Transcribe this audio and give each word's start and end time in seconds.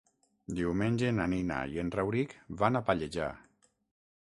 Diumenge 0.59 1.11
na 1.17 1.27
Nina 1.35 1.59
i 1.75 1.81
en 1.83 1.91
Rauric 1.99 2.33
van 2.63 2.81
a 2.81 2.83
Pallejà. 2.89 3.29